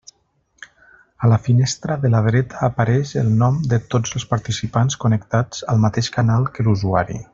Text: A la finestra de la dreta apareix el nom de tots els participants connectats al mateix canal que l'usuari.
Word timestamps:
A 1.25 1.27
la 1.33 1.37
finestra 1.47 1.97
de 2.05 2.11
la 2.13 2.21
dreta 2.27 2.63
apareix 2.69 3.11
el 3.25 3.29
nom 3.43 3.59
de 3.75 3.79
tots 3.95 4.17
els 4.21 4.25
participants 4.33 4.99
connectats 5.05 5.63
al 5.75 5.85
mateix 5.85 6.11
canal 6.17 6.53
que 6.57 6.67
l'usuari. 6.71 7.23